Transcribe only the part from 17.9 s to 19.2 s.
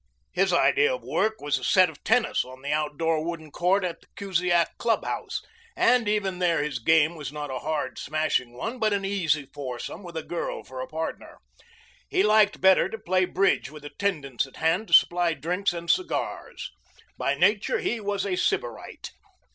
was a sybarite.